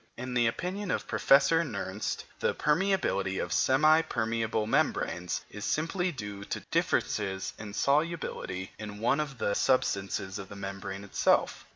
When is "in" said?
0.17-0.33, 8.79-8.97